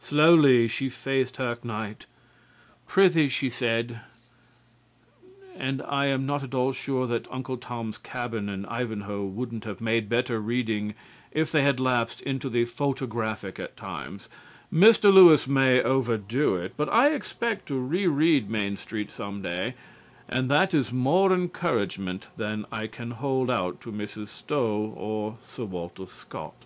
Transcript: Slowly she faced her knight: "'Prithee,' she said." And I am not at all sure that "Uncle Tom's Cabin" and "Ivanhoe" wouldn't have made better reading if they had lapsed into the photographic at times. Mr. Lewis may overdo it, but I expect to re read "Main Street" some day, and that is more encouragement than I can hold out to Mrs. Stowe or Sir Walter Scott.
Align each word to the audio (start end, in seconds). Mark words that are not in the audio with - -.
Slowly 0.00 0.66
she 0.66 0.88
faced 0.88 1.36
her 1.36 1.56
knight: 1.62 2.06
"'Prithee,' 2.88 3.28
she 3.28 3.48
said." 3.48 4.00
And 5.56 5.82
I 5.82 6.06
am 6.06 6.26
not 6.26 6.42
at 6.42 6.52
all 6.52 6.72
sure 6.72 7.06
that 7.06 7.28
"Uncle 7.32 7.56
Tom's 7.56 7.96
Cabin" 7.96 8.48
and 8.48 8.66
"Ivanhoe" 8.66 9.24
wouldn't 9.24 9.62
have 9.62 9.80
made 9.80 10.08
better 10.08 10.40
reading 10.40 10.94
if 11.30 11.52
they 11.52 11.62
had 11.62 11.78
lapsed 11.78 12.22
into 12.22 12.48
the 12.50 12.64
photographic 12.64 13.60
at 13.60 13.76
times. 13.76 14.28
Mr. 14.74 15.12
Lewis 15.14 15.46
may 15.46 15.80
overdo 15.80 16.56
it, 16.56 16.72
but 16.76 16.88
I 16.88 17.10
expect 17.14 17.68
to 17.68 17.78
re 17.78 18.08
read 18.08 18.50
"Main 18.50 18.76
Street" 18.76 19.12
some 19.12 19.42
day, 19.42 19.76
and 20.28 20.50
that 20.50 20.74
is 20.74 20.90
more 20.92 21.32
encouragement 21.32 22.30
than 22.36 22.64
I 22.72 22.88
can 22.88 23.12
hold 23.12 23.48
out 23.48 23.80
to 23.82 23.92
Mrs. 23.92 24.26
Stowe 24.26 24.92
or 24.96 25.38
Sir 25.40 25.66
Walter 25.66 26.06
Scott. 26.06 26.64